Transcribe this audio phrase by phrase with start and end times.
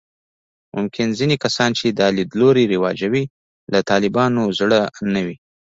[0.75, 3.23] ممکن ځینې کسان چې دا لیدلوري رواجوي،
[3.71, 4.81] له طالبانو زړه
[5.13, 5.37] نه وي